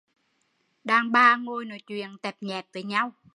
[0.83, 3.11] Đàn bà ngồi nói chuyện tẹp nhẹp với nhau